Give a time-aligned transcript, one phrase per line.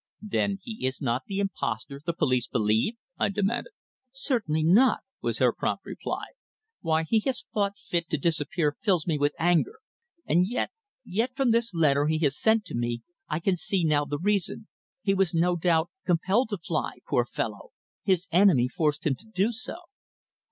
[0.23, 3.73] "Then he is not the impostor the police believe?" I demanded.
[4.11, 6.23] "Certainly not," was her prompt reply.
[6.79, 9.75] "Why he has thought fit to disappear fills me with anger.
[10.25, 10.71] And yet
[11.05, 14.67] yet from this letter he has sent to me I can now see the reason.
[15.03, 17.69] He was, no doubt, compelled to fly, poor fellow.
[18.01, 19.75] His enemy forced him to do so."